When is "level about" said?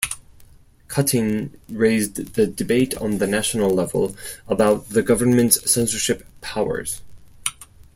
3.69-4.89